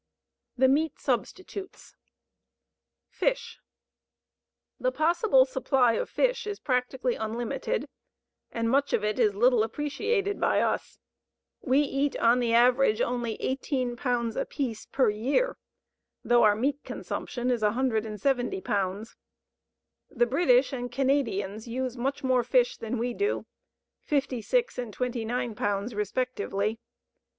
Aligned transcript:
THE 0.57 0.67
MEAT 0.67 0.97
SUBSTITUTES 0.97 1.95
Fish. 3.07 3.59
The 4.79 4.91
possible 4.91 5.45
supply 5.45 5.93
of 5.93 6.09
fish 6.09 6.47
is 6.47 6.59
practically 6.59 7.13
unlimited, 7.13 7.87
and 8.51 8.67
much 8.67 8.93
of 8.93 9.03
it 9.03 9.19
is 9.19 9.35
little 9.35 9.61
appreciated 9.61 10.39
by 10.39 10.59
us. 10.59 10.97
We 11.61 11.81
eat 11.81 12.17
on 12.17 12.39
the 12.39 12.51
average 12.51 12.99
only 12.99 13.35
18 13.43 13.95
pounds 13.95 14.35
apiece 14.35 14.87
per 14.87 15.11
year, 15.11 15.59
though 16.23 16.41
our 16.41 16.55
meat 16.55 16.83
consumption 16.83 17.51
is 17.51 17.61
170 17.61 18.59
pounds. 18.61 19.15
The 20.09 20.25
British 20.25 20.73
and 20.73 20.91
Canadians 20.91 21.67
use 21.67 21.95
much 21.95 22.23
more 22.23 22.43
fish 22.43 22.75
than 22.75 22.97
we 22.97 23.13
do 23.13 23.45
56 24.01 24.79
and 24.79 24.91
29 24.91 25.53
pounds 25.53 25.93
respectively. 25.93 26.79